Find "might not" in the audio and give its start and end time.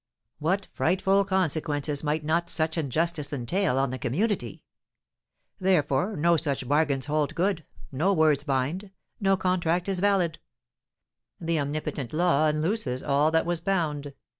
2.03-2.49